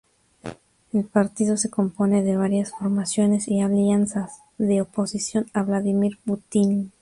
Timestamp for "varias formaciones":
2.35-3.47